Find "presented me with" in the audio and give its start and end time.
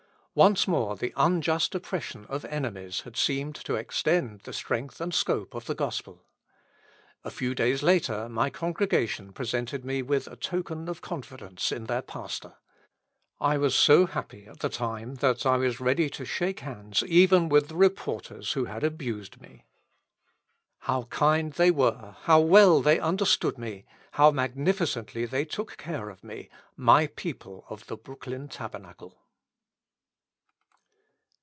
9.33-10.29